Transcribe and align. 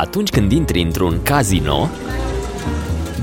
Atunci 0.00 0.30
când 0.30 0.52
intri 0.52 0.82
într-un 0.82 1.22
casino, 1.22 1.88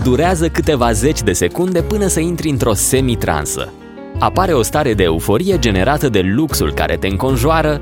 durează 0.04 0.50
câteva 0.50 0.92
zeci 0.92 1.22
de 1.22 1.34
secunde 1.34 1.82
până 1.82 2.08
să 2.08 2.20
intri 2.20 2.50
într-o 2.50 2.74
semi-transă. 2.74 3.74
Apare 4.20 4.54
o 4.54 4.62
stare 4.62 4.94
de 4.94 5.04
euforie 5.04 5.60
generată 5.60 6.10
de 6.10 6.22
luxul 6.22 6.74
care 6.74 6.98
te 6.98 7.08
înconjoară, 7.08 7.82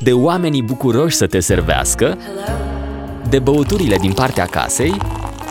de 0.00 0.12
oamenii 0.12 0.62
bucuroși 0.62 1.16
să 1.16 1.26
te 1.26 1.40
servească, 1.40 2.18
de 3.28 3.38
băuturile 3.38 3.96
din 3.96 4.12
partea 4.12 4.46
casei, 4.46 4.96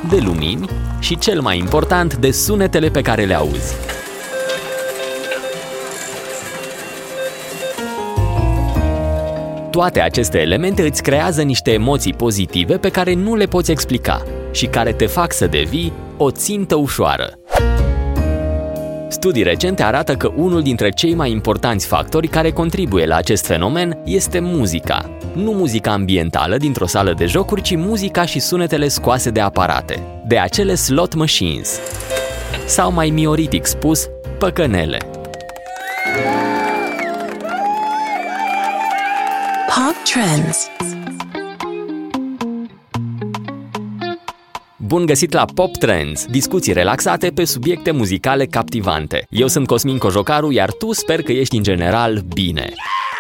de 0.10 0.18
lumini 0.18 0.70
și, 1.00 1.18
cel 1.18 1.42
mai 1.42 1.58
important, 1.58 2.16
de 2.16 2.32
sunetele 2.32 2.90
pe 2.90 3.02
care 3.02 3.26
le 3.26 3.34
auzi. 3.34 3.76
Toate 9.72 10.02
aceste 10.02 10.40
elemente 10.40 10.82
îți 10.82 11.02
creează 11.02 11.42
niște 11.42 11.72
emoții 11.72 12.14
pozitive 12.14 12.78
pe 12.78 12.90
care 12.90 13.14
nu 13.14 13.36
le 13.36 13.46
poți 13.46 13.72
explica 13.72 14.24
și 14.52 14.66
care 14.66 14.92
te 14.92 15.06
fac 15.06 15.34
să 15.34 15.48
devii 15.48 15.94
o 16.18 16.32
țintă 16.32 16.76
ușoară. 16.76 17.34
Studii 19.08 19.44
recente 19.44 19.84
arată 19.84 20.16
că 20.16 20.32
unul 20.36 20.62
dintre 20.62 20.90
cei 20.90 21.14
mai 21.14 21.32
importanți 21.32 21.88
factori 21.88 22.28
care 22.28 22.52
contribuie 22.52 23.06
la 23.06 23.16
acest 23.16 23.46
fenomen 23.46 24.02
este 24.06 24.40
muzica. 24.40 25.10
Nu 25.34 25.52
muzica 25.52 25.92
ambientală 25.92 26.58
dintr-o 26.58 26.86
sală 26.86 27.14
de 27.14 27.26
jocuri, 27.26 27.62
ci 27.62 27.76
muzica 27.76 28.26
și 28.26 28.40
sunetele 28.40 28.88
scoase 28.88 29.30
de 29.30 29.40
aparate, 29.40 30.00
de 30.28 30.38
acele 30.38 30.76
slot 30.76 31.14
machines. 31.14 31.80
Sau 32.66 32.92
mai 32.92 33.10
mioritic 33.10 33.66
spus, 33.66 34.10
păcănele. 34.38 35.11
Trends 40.14 40.68
Bun 44.78 45.06
găsit 45.06 45.34
la 45.34 45.46
Pop 45.54 45.78
Trends, 45.78 46.26
discuții 46.26 46.74
relaxate 46.74 47.30
pe 47.30 47.46
subiecte 47.46 47.92
muzicale 47.92 48.46
captivante. 48.46 49.26
Eu 49.30 49.48
sunt 49.48 49.68
Cosmin 49.68 49.98
Cojocaru, 49.98 50.52
iar 50.52 50.72
tu 50.72 50.94
sper 50.94 51.22
că 51.22 51.32
ești 51.32 51.58
în 51.58 51.64
general 51.64 52.24
bine. 52.34 52.74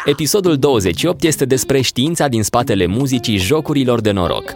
Episodul 0.06 0.58
28 0.58 1.24
este 1.24 1.46
despre 1.46 1.82
știința 1.82 2.28
din 2.28 2.44
spatele 2.44 2.86
muzicii 2.86 3.38
jocurilor 3.38 4.02
de 4.02 4.12
noroc. 4.12 4.54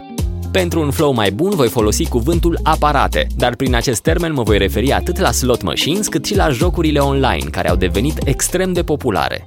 Pentru 0.52 0.82
un 0.82 0.92
flow 0.92 1.14
mai 1.14 1.32
bun 1.32 1.50
voi 1.50 1.68
folosi 1.68 2.08
cuvântul 2.08 2.60
aparate, 2.64 3.28
dar 3.38 3.56
prin 3.56 3.76
acest 3.76 4.02
termen 4.02 4.34
mă 4.34 4.44
voi 4.44 4.58
referi 4.58 4.92
atât 4.92 5.18
la 5.18 5.32
slot 5.32 5.62
machines 5.62 6.08
cât 6.08 6.26
și 6.26 6.36
la 6.36 6.50
jocurile 6.50 7.00
online, 7.00 7.50
care 7.52 7.70
au 7.70 7.76
devenit 7.76 8.20
extrem 8.24 8.74
de 8.74 8.84
populare. 8.84 9.46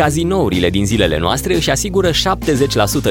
Cazinourile 0.00 0.70
din 0.70 0.86
zilele 0.86 1.18
noastre 1.18 1.54
își 1.54 1.70
asigură 1.70 2.10
70% 2.10 2.12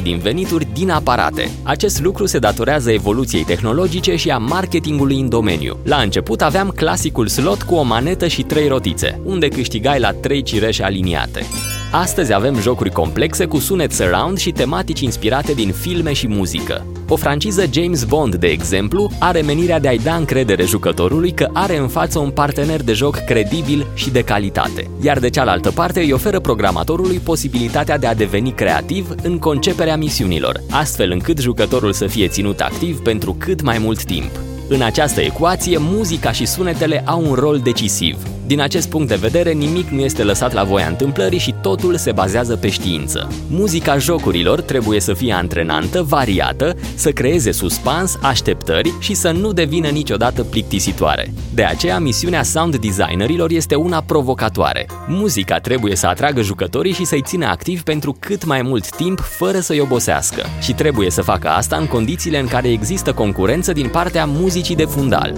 din 0.04 0.18
venituri 0.18 0.68
din 0.73 0.90
aparate. 0.90 1.50
Acest 1.64 2.02
lucru 2.02 2.26
se 2.26 2.40
datorează 2.40 2.92
evoluției 2.92 3.44
tehnologice 3.44 4.16
și 4.16 4.30
a 4.30 4.38
marketingului 4.38 5.20
în 5.20 5.30
domeniu. 5.30 5.78
La 5.84 5.98
început 5.98 6.42
aveam 6.42 6.70
clasicul 6.70 7.28
slot 7.28 7.62
cu 7.62 7.76
o 7.76 7.84
manetă 7.84 8.28
și 8.28 8.42
trei 8.42 8.67
rotițe, 8.67 9.22
unde 9.23 9.48
câștigai 9.48 10.00
la 10.00 10.12
trei 10.12 10.42
cireșe 10.42 10.84
aliniate. 10.84 11.45
Astăzi 11.92 12.34
avem 12.34 12.62
jocuri 12.62 12.92
complexe 12.92 13.45
cu 13.45 13.58
sunet 13.58 13.92
surround 13.92 14.38
și 14.38 14.52
tematici 14.52 15.00
inspirate 15.00 15.54
din 15.54 15.72
filme 15.72 16.14
și 16.14 16.28
muzică. 16.28 16.86
O 17.08 17.16
franciză 17.16 17.66
James 17.72 18.04
Bond, 18.04 18.36
de 18.36 18.48
exemplu, 18.48 19.12
are 19.20 19.42
menirea 19.42 19.80
de 19.80 19.88
a-i 19.88 19.98
da 19.98 20.16
încredere 20.16 20.64
jucătorului 20.64 21.32
că 21.32 21.50
are 21.54 21.78
în 21.78 21.88
față 21.88 22.20
un 22.20 22.30
partener 22.30 22.84
de 22.84 22.94
joc 22.94 23.16
credibil 23.16 23.88
și 23.94 24.10
de 24.10 24.22
calitate, 24.22 24.90
iar 25.02 25.20
de 25.20 25.30
cealaltă 25.30 25.72
parte 25.72 26.00
îi 26.00 26.12
oferă 26.12 26.40
programatorului 26.40 27.17
posibilitatea 27.17 27.98
de 27.98 28.08
a 28.08 28.16
deveni 28.16 28.52
creativ 28.52 29.16
în 29.23 29.40
conceperea 29.40 29.98
misiunilor, 29.98 30.62
astfel 30.70 31.12
încât 31.12 31.39
jucătorul 31.39 31.94
să 31.94 32.08
fie 32.08 32.27
ținut 32.27 32.60
activ 32.60 33.00
pentru 33.00 33.36
cât 33.39 33.61
mai 33.61 33.77
mult 33.77 34.04
timp. 34.04 34.32
În 34.67 34.82
această 34.82 35.21
ecuație, 35.21 35.77
muzica 35.80 36.32
și 36.32 36.45
sunetele 36.45 37.04
au 37.06 37.30
un 37.30 37.33
rol 37.33 37.60
decisiv. 37.60 38.17
Din 38.49 38.61
acest 38.61 38.89
punct 38.89 39.08
de 39.08 39.15
vedere, 39.15 39.52
nimic 39.52 39.89
nu 39.89 39.99
este 39.99 40.23
lăsat 40.23 40.54
la 40.54 40.64
voia 40.64 40.87
întâmplării 40.87 41.39
și 41.39 41.55
totul 41.61 41.98
se 41.98 42.11
bazează 42.11 42.55
pe 42.55 42.70
știință. 42.70 43.27
Muzica 43.49 43.98
jocurilor 43.98 44.61
trebuie 44.61 44.99
să 44.99 45.14
fie 45.14 45.33
antrenantă, 45.33 46.02
variată, 46.02 46.76
să 46.95 47.11
creeze 47.11 47.52
suspans, 47.52 48.17
așteptări 48.21 48.93
și 48.99 49.14
să 49.14 49.32
nu 49.32 49.54
devină 49.54 49.88
niciodată 49.88 50.43
plictisitoare. 50.43 51.33
De 51.54 51.64
aceea, 51.64 51.99
misiunea 51.99 52.43
sound 52.43 52.77
designerilor 52.77 53.52
este 53.52 53.76
una 53.76 54.02
provocatoare. 54.02 54.86
Muzica 55.08 55.59
trebuie 55.59 55.95
să 55.95 56.08
atragă 56.08 56.42
jucătorii 56.42 56.93
și 56.93 57.05
să-i 57.05 57.23
țină 57.26 57.45
activ 57.45 57.82
pentru 57.82 58.15
cât 58.20 58.45
mai 58.45 58.61
mult 58.61 58.89
timp, 58.89 59.20
fără 59.20 59.59
să-i 59.59 59.80
obosească. 59.80 60.45
Și 60.61 60.73
trebuie 60.73 61.09
să 61.09 61.21
facă 61.21 61.48
asta 61.48 61.76
în 61.76 61.88
condițiile 61.88 62.39
în 62.39 62.48
care 62.48 62.71
există 62.71 63.14
concurență 63.14 63.71
din 63.71 63.88
partea 63.88 64.26
muzicii 64.26 64.76
de 64.76 64.86
fundal 64.86 65.33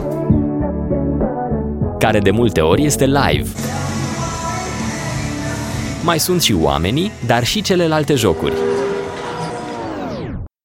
care 2.01 2.19
de 2.19 2.31
multe 2.31 2.61
ori 2.61 2.85
este 2.85 3.05
live. 3.05 3.49
Mai 6.03 6.19
sunt 6.19 6.41
și 6.41 6.53
oamenii, 6.53 7.11
dar 7.25 7.45
și 7.45 7.61
celelalte 7.61 8.15
jocuri. 8.15 8.53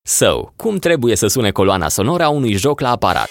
So, 0.02 0.42
cum 0.56 0.76
trebuie 0.76 1.16
să 1.16 1.26
sune 1.26 1.50
coloana 1.50 1.88
sonoră 1.88 2.22
a 2.22 2.28
unui 2.28 2.52
joc 2.52 2.80
la 2.80 2.90
aparat? 2.90 3.28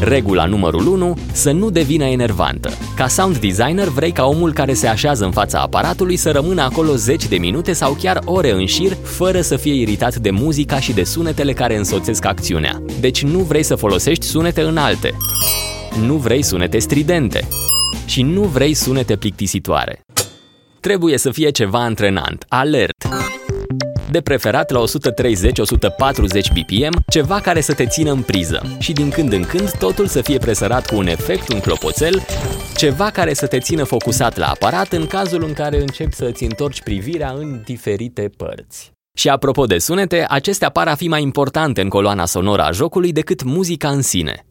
Regula 0.00 0.44
numărul 0.44 0.86
1, 0.86 1.16
să 1.32 1.50
nu 1.50 1.70
devină 1.70 2.04
enervantă. 2.04 2.70
Ca 2.96 3.08
sound 3.08 3.38
designer 3.38 3.88
vrei 3.88 4.12
ca 4.12 4.24
omul 4.24 4.52
care 4.52 4.74
se 4.74 4.86
așează 4.86 5.24
în 5.24 5.30
fața 5.30 5.58
aparatului 5.60 6.16
să 6.16 6.30
rămână 6.30 6.62
acolo 6.62 6.94
10 6.94 7.28
de 7.28 7.36
minute 7.36 7.72
sau 7.72 7.92
chiar 7.92 8.18
ore 8.24 8.52
în 8.52 8.66
șir, 8.66 8.96
fără 9.02 9.40
să 9.40 9.56
fie 9.56 9.74
iritat 9.74 10.16
de 10.16 10.30
muzica 10.30 10.80
și 10.80 10.92
de 10.92 11.04
sunetele 11.04 11.52
care 11.52 11.76
însoțesc 11.76 12.24
acțiunea. 12.24 12.82
Deci 13.00 13.22
nu 13.22 13.38
vrei 13.38 13.62
să 13.62 13.74
folosești 13.74 14.26
sunete 14.26 14.60
înalte 14.60 15.14
nu 16.00 16.14
vrei 16.14 16.42
sunete 16.42 16.78
stridente 16.78 17.48
și 18.06 18.22
nu 18.22 18.42
vrei 18.42 18.74
sunete 18.74 19.16
plictisitoare. 19.16 20.00
Trebuie 20.80 21.18
să 21.18 21.30
fie 21.30 21.50
ceva 21.50 21.78
antrenant, 21.78 22.44
alert, 22.48 23.08
de 24.10 24.20
preferat 24.20 24.70
la 24.70 24.80
130-140 24.80 24.84
BPM, 26.52 27.04
ceva 27.08 27.40
care 27.40 27.60
să 27.60 27.74
te 27.74 27.86
țină 27.86 28.10
în 28.10 28.22
priză 28.22 28.76
și 28.78 28.92
din 28.92 29.10
când 29.10 29.32
în 29.32 29.44
când 29.44 29.70
totul 29.70 30.06
să 30.06 30.20
fie 30.20 30.38
presărat 30.38 30.86
cu 30.86 30.96
un 30.96 31.06
efect, 31.06 31.52
un 31.52 31.60
clopoțel, 31.60 32.22
ceva 32.76 33.10
care 33.10 33.34
să 33.34 33.46
te 33.46 33.58
țină 33.58 33.84
focusat 33.84 34.36
la 34.36 34.46
aparat 34.46 34.92
în 34.92 35.06
cazul 35.06 35.44
în 35.44 35.52
care 35.52 35.80
începi 35.80 36.14
să-ți 36.14 36.44
întorci 36.44 36.82
privirea 36.82 37.30
în 37.30 37.60
diferite 37.64 38.30
părți. 38.36 38.92
Și 39.18 39.28
apropo 39.28 39.64
de 39.64 39.78
sunete, 39.78 40.26
acestea 40.28 40.70
par 40.70 40.88
a 40.88 40.94
fi 40.94 41.08
mai 41.08 41.22
importante 41.22 41.80
în 41.80 41.88
coloana 41.88 42.26
sonoră 42.26 42.62
a 42.62 42.70
jocului 42.70 43.12
decât 43.12 43.42
muzica 43.42 43.88
în 43.88 44.02
sine. 44.02 44.44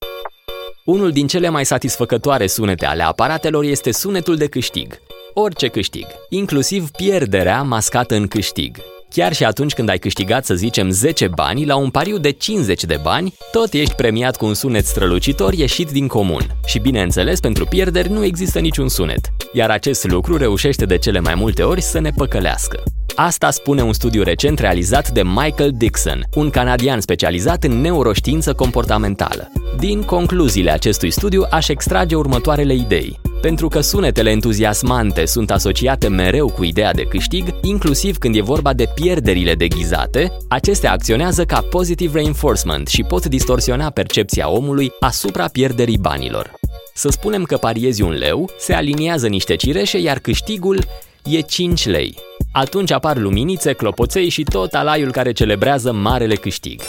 Unul 0.86 1.12
din 1.12 1.28
cele 1.28 1.50
mai 1.50 1.66
satisfăcătoare 1.66 2.48
sunete 2.48 2.86
ale 2.86 3.04
aparatelor 3.04 3.64
este 3.64 3.92
sunetul 3.92 4.36
de 4.36 4.48
câștig. 4.48 5.00
Orice 5.34 5.68
câștig, 5.68 6.06
inclusiv 6.30 6.90
pierderea 6.90 7.62
mascată 7.62 8.16
în 8.16 8.28
câștig. 8.28 8.78
Chiar 9.10 9.34
și 9.34 9.44
atunci 9.44 9.74
când 9.74 9.90
ai 9.90 9.98
câștigat, 9.98 10.46
să 10.46 10.54
zicem, 10.54 10.90
10 10.90 11.28
bani 11.28 11.66
la 11.66 11.76
un 11.76 11.90
pariu 11.90 12.18
de 12.18 12.32
50 12.32 12.84
de 12.84 13.00
bani, 13.02 13.34
tot 13.52 13.74
ești 13.74 13.94
premiat 13.94 14.38
cu 14.38 14.46
un 14.46 14.54
sunet 14.54 14.86
strălucitor 14.86 15.54
ieșit 15.54 15.92
din 15.92 16.08
comun. 16.08 16.48
Și 16.66 16.80
bineînțeles, 16.80 17.40
pentru 17.40 17.66
pierderi 17.66 18.10
nu 18.10 18.24
există 18.24 18.60
niciun 18.60 18.90
sunet. 18.90 19.30
Iar 19.54 19.70
acest 19.70 20.04
lucru 20.04 20.38
reușește 20.38 20.86
de 20.86 20.98
cele 20.98 21.20
mai 21.20 21.36
multe 21.36 21.64
ori 21.64 21.82
să 21.82 22.00
ne 22.00 22.10
păcălească. 22.16 22.84
Asta 23.16 23.52
spune 23.52 23.82
un 23.82 23.94
studiu 23.94 24.24
recent 24.24 24.60
realizat 24.60 25.10
de 25.10 25.24
Michael 25.24 25.72
Dixon, 25.74 26.26
un 26.36 26.50
canadian 26.50 27.02
specializat 27.02 27.64
în 27.64 27.82
neuroștiință 27.82 28.54
comportamentală. 28.54 29.52
Din 29.78 30.02
concluziile 30.02 30.72
acestui 30.72 31.12
studiu 31.12 31.46
aș 31.50 31.68
extrage 31.68 32.16
următoarele 32.16 32.74
idei. 32.74 33.20
Pentru 33.42 33.68
că 33.68 33.80
sunetele 33.80 34.30
entuziasmante 34.30 35.26
sunt 35.26 35.52
asociate 35.52 36.08
mereu 36.08 36.50
cu 36.50 36.64
ideea 36.64 36.94
de 36.94 37.04
câștig, 37.04 37.48
inclusiv 37.62 38.18
când 38.18 38.36
e 38.36 38.42
vorba 38.42 38.74
de 38.74 38.86
pierderile 38.96 39.56
deghizate, 39.56 40.38
acestea 40.50 40.92
acționează 40.92 41.46
ca 41.46 41.62
positive 41.70 42.20
reinforcement 42.20 42.88
și 42.88 43.04
pot 43.04 43.26
distorsiona 43.26 43.90
percepția 43.90 44.50
omului 44.50 44.92
asupra 45.00 45.48
pierderii 45.48 45.98
banilor. 45.98 46.52
Să 46.94 47.10
spunem 47.10 47.44
că 47.44 47.58
pariezi 47.58 48.02
un 48.02 48.12
leu, 48.12 48.50
se 48.58 48.74
aliniază 48.74 49.28
niște 49.28 49.56
cireșe, 49.56 50.00
iar 50.00 50.20
câștigul 50.20 50.80
e 51.24 51.40
5 51.42 51.86
lei. 51.86 52.16
Atunci 52.56 52.92
apar 52.92 53.18
luminițe, 53.18 53.74
clopoței 53.74 54.30
și 54.30 54.44
tot 54.44 54.74
alaiul 54.74 55.12
care 55.12 55.32
celebrează 55.32 55.92
marele 55.92 56.36
câștig. 56.36 56.82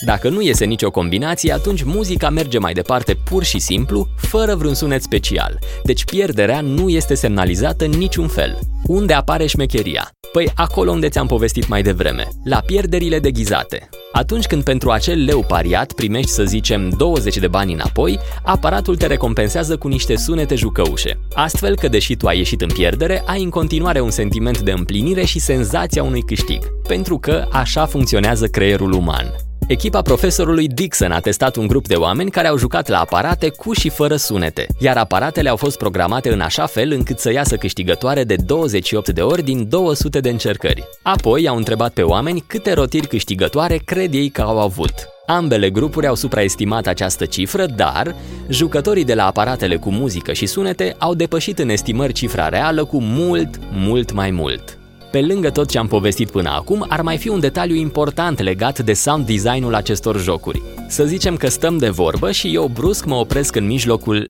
Dacă 0.00 0.28
nu 0.28 0.40
iese 0.42 0.64
nicio 0.64 0.90
combinație, 0.90 1.52
atunci 1.52 1.82
muzica 1.82 2.30
merge 2.30 2.58
mai 2.58 2.72
departe 2.72 3.14
pur 3.24 3.44
și 3.44 3.58
simplu, 3.58 4.08
fără 4.16 4.54
vreun 4.54 4.74
sunet 4.74 5.02
special. 5.02 5.58
Deci 5.84 6.04
pierderea 6.04 6.60
nu 6.60 6.88
este 6.88 7.14
semnalizată 7.14 7.84
în 7.84 7.90
niciun 7.90 8.28
fel. 8.28 8.58
Unde 8.86 9.12
apare 9.12 9.46
șmecheria? 9.46 10.10
Păi 10.32 10.50
acolo 10.54 10.90
unde 10.90 11.08
ți-am 11.08 11.26
povestit 11.26 11.68
mai 11.68 11.82
devreme, 11.82 12.28
la 12.44 12.60
pierderile 12.66 13.18
deghizate. 13.18 13.88
Atunci 14.12 14.46
când 14.46 14.62
pentru 14.62 14.90
acel 14.90 15.24
leu 15.24 15.44
pariat 15.44 15.92
primești, 15.92 16.30
să 16.30 16.44
zicem, 16.44 16.88
20 16.88 17.36
de 17.38 17.48
bani 17.48 17.72
înapoi, 17.72 18.18
aparatul 18.42 18.96
te 18.96 19.06
recompensează 19.06 19.76
cu 19.76 19.88
niște 19.88 20.16
sunete 20.16 20.54
jucăușe. 20.54 21.18
Astfel 21.34 21.76
că, 21.76 21.88
deși 21.88 22.16
tu 22.16 22.26
ai 22.26 22.36
ieșit 22.36 22.60
în 22.60 22.70
pierdere, 22.72 23.22
ai 23.26 23.42
în 23.42 23.50
continuare 23.50 24.00
un 24.00 24.10
sentiment 24.10 24.60
de 24.60 24.72
împlinire 24.72 25.24
și 25.24 25.38
senzația 25.38 26.02
unui 26.02 26.22
câștig. 26.22 26.62
Pentru 26.88 27.18
că 27.18 27.46
așa 27.52 27.86
funcționează 27.86 28.46
creierul 28.46 28.92
uman. 28.92 29.49
Echipa 29.70 30.02
profesorului 30.02 30.68
Dixon 30.68 31.12
a 31.12 31.20
testat 31.20 31.56
un 31.56 31.66
grup 31.66 31.86
de 31.86 31.94
oameni 31.94 32.30
care 32.30 32.48
au 32.48 32.56
jucat 32.56 32.88
la 32.88 33.00
aparate 33.00 33.48
cu 33.48 33.72
și 33.72 33.88
fără 33.88 34.16
sunete, 34.16 34.66
iar 34.78 34.96
aparatele 34.96 35.48
au 35.48 35.56
fost 35.56 35.78
programate 35.78 36.32
în 36.32 36.40
așa 36.40 36.66
fel 36.66 36.92
încât 36.92 37.18
să 37.18 37.32
iasă 37.32 37.56
câștigătoare 37.56 38.24
de 38.24 38.34
28 38.34 39.08
de 39.08 39.20
ori 39.20 39.42
din 39.42 39.68
200 39.68 40.20
de 40.20 40.28
încercări. 40.30 40.88
Apoi 41.02 41.48
au 41.48 41.56
întrebat 41.56 41.92
pe 41.92 42.02
oameni 42.02 42.44
câte 42.46 42.72
rotiri 42.72 43.06
câștigătoare 43.06 43.76
cred 43.76 44.14
ei 44.14 44.28
că 44.28 44.42
au 44.42 44.60
avut. 44.60 44.94
Ambele 45.26 45.70
grupuri 45.70 46.06
au 46.06 46.14
supraestimat 46.14 46.86
această 46.86 47.24
cifră, 47.24 47.66
dar 47.66 48.14
jucătorii 48.48 49.04
de 49.04 49.14
la 49.14 49.26
aparatele 49.26 49.76
cu 49.76 49.90
muzică 49.90 50.32
și 50.32 50.46
sunete 50.46 50.94
au 50.98 51.14
depășit 51.14 51.58
în 51.58 51.68
estimări 51.68 52.12
cifra 52.12 52.48
reală 52.48 52.84
cu 52.84 53.00
mult, 53.00 53.58
mult 53.72 54.12
mai 54.12 54.30
mult. 54.30 54.79
Pe 55.10 55.20
lângă 55.20 55.50
tot 55.50 55.68
ce 55.68 55.78
am 55.78 55.86
povestit 55.86 56.30
până 56.30 56.50
acum, 56.50 56.84
ar 56.88 57.02
mai 57.02 57.16
fi 57.16 57.28
un 57.28 57.40
detaliu 57.40 57.74
important 57.74 58.40
legat 58.40 58.78
de 58.78 58.92
sound 58.92 59.26
design-ul 59.26 59.74
acestor 59.74 60.20
jocuri. 60.20 60.62
Să 60.88 61.04
zicem 61.04 61.36
că 61.36 61.48
stăm 61.48 61.78
de 61.78 61.88
vorbă 61.88 62.30
și 62.30 62.54
eu 62.54 62.66
brusc 62.66 63.04
mă 63.04 63.14
opresc 63.14 63.56
în 63.56 63.66
mijlocul... 63.66 64.28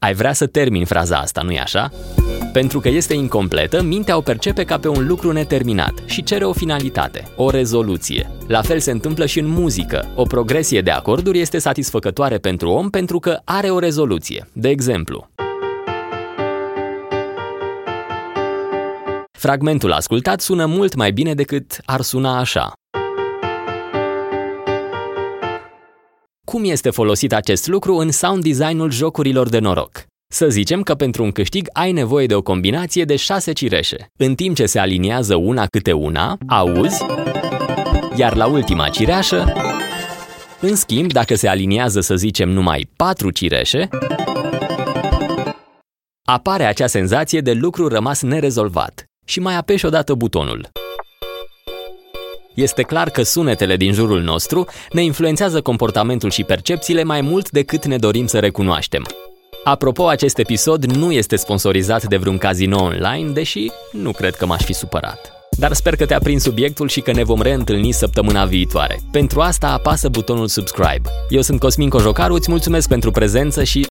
Ai 0.00 0.14
vrea 0.14 0.32
să 0.32 0.46
termin 0.46 0.84
fraza 0.84 1.16
asta, 1.16 1.42
nu-i 1.42 1.58
așa? 1.58 1.90
Pentru 2.52 2.80
că 2.80 2.88
este 2.88 3.14
incompletă, 3.14 3.82
mintea 3.82 4.16
o 4.16 4.20
percepe 4.20 4.64
ca 4.64 4.78
pe 4.78 4.88
un 4.88 5.06
lucru 5.06 5.32
neterminat 5.32 5.92
și 6.06 6.22
cere 6.22 6.44
o 6.44 6.52
finalitate, 6.52 7.28
o 7.36 7.50
rezoluție. 7.50 8.30
La 8.46 8.62
fel 8.62 8.78
se 8.78 8.90
întâmplă 8.90 9.26
și 9.26 9.38
în 9.38 9.46
muzică. 9.46 10.08
O 10.14 10.22
progresie 10.22 10.80
de 10.80 10.90
acorduri 10.90 11.40
este 11.40 11.58
satisfăcătoare 11.58 12.36
pentru 12.36 12.70
om 12.70 12.90
pentru 12.90 13.18
că 13.18 13.40
are 13.44 13.70
o 13.70 13.78
rezoluție. 13.78 14.48
De 14.52 14.68
exemplu, 14.68 15.28
Fragmentul 19.38 19.92
ascultat 19.92 20.40
sună 20.40 20.66
mult 20.66 20.94
mai 20.94 21.12
bine 21.12 21.34
decât 21.34 21.80
ar 21.84 22.00
suna 22.00 22.38
așa. 22.38 22.72
Cum 26.46 26.64
este 26.64 26.90
folosit 26.90 27.32
acest 27.32 27.66
lucru 27.66 27.96
în 27.96 28.10
sound 28.10 28.42
design-ul 28.42 28.90
jocurilor 28.90 29.48
de 29.48 29.58
noroc? 29.58 30.04
Să 30.32 30.48
zicem 30.48 30.82
că 30.82 30.94
pentru 30.94 31.22
un 31.22 31.30
câștig 31.30 31.68
ai 31.72 31.92
nevoie 31.92 32.26
de 32.26 32.34
o 32.34 32.42
combinație 32.42 33.04
de 33.04 33.16
șase 33.16 33.52
cireșe. 33.52 34.06
În 34.16 34.34
timp 34.34 34.56
ce 34.56 34.66
se 34.66 34.78
aliniază 34.78 35.34
una 35.34 35.66
câte 35.66 35.92
una, 35.92 36.38
auzi, 36.48 37.04
iar 38.16 38.36
la 38.36 38.46
ultima 38.46 38.88
cireașă, 38.88 39.52
în 40.60 40.76
schimb, 40.76 41.12
dacă 41.12 41.34
se 41.34 41.48
aliniază, 41.48 42.00
să 42.00 42.16
zicem, 42.16 42.48
numai 42.48 42.90
patru 42.96 43.30
cireșe, 43.30 43.88
apare 46.24 46.64
acea 46.64 46.86
senzație 46.86 47.40
de 47.40 47.52
lucru 47.52 47.88
rămas 47.88 48.22
nerezolvat 48.22 49.08
și 49.28 49.40
mai 49.40 49.56
apeși 49.56 49.86
odată 49.86 50.14
butonul. 50.14 50.68
Este 52.54 52.82
clar 52.82 53.10
că 53.10 53.22
sunetele 53.22 53.76
din 53.76 53.92
jurul 53.92 54.22
nostru 54.22 54.66
ne 54.92 55.02
influențează 55.02 55.60
comportamentul 55.60 56.30
și 56.30 56.44
percepțiile 56.44 57.02
mai 57.02 57.20
mult 57.20 57.50
decât 57.50 57.84
ne 57.84 57.96
dorim 57.96 58.26
să 58.26 58.38
recunoaștem. 58.38 59.06
Apropo, 59.64 60.08
acest 60.08 60.38
episod 60.38 60.84
nu 60.84 61.12
este 61.12 61.36
sponsorizat 61.36 62.04
de 62.04 62.16
vreun 62.16 62.38
casino 62.38 62.82
online, 62.82 63.30
deși 63.30 63.70
nu 63.92 64.10
cred 64.10 64.34
că 64.34 64.46
m-aș 64.46 64.62
fi 64.62 64.72
supărat. 64.72 65.32
Dar 65.50 65.72
sper 65.72 65.96
că 65.96 66.06
te-a 66.06 66.18
prins 66.18 66.42
subiectul 66.42 66.88
și 66.88 67.00
că 67.00 67.12
ne 67.12 67.24
vom 67.24 67.42
reîntâlni 67.42 67.92
săptămâna 67.92 68.44
viitoare. 68.44 69.00
Pentru 69.10 69.40
asta 69.40 69.68
apasă 69.68 70.08
butonul 70.08 70.46
subscribe. 70.46 71.08
Eu 71.28 71.40
sunt 71.40 71.60
Cosmin 71.60 71.88
Cojocaru, 71.88 72.34
îți 72.34 72.50
mulțumesc 72.50 72.88
pentru 72.88 73.10
prezență 73.10 73.64
și 73.64 73.86